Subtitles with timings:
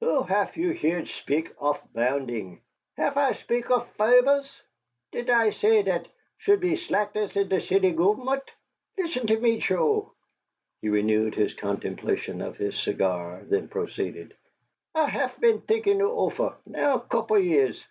[0.00, 2.62] "Who hef you heert speak off bounding?
[2.96, 4.50] Hef I speakt off favors?
[5.10, 6.04] Dit I say der
[6.38, 8.40] shoult be slackness in der city gofer'ment?
[8.98, 10.10] Litsen to me, Choe."
[10.80, 14.32] He renewed his contemplation of his cigar, then proceeded:
[14.94, 17.84] "I hef been t'inkin' it ofer, now a couple years.